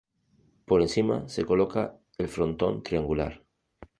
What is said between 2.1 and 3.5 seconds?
el frontón triangular.